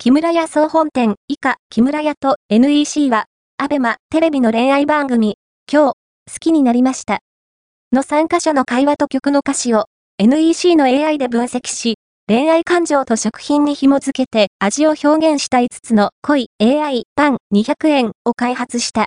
[0.00, 3.24] 木村屋総本店以下木村屋と NEC は、
[3.56, 5.94] アベマテレビの恋愛番組、今日、好
[6.38, 7.18] きになりました。
[7.90, 9.86] の参加者の会話と曲の歌詞を
[10.18, 11.96] NEC の AI で分析し、
[12.28, 19.06] 恋愛感情と食品に紐づけて味を表現した5つの濃い AI パン200円を開発した。